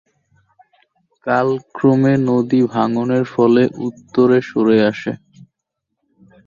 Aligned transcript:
কালক্রমে 1.27 2.13
নদী 2.29 2.61
ভাঙনের 2.73 3.23
ফলে 3.33 3.63
উত্তরে 3.87 4.37
সরে 4.49 4.77
আসে। 4.89 5.13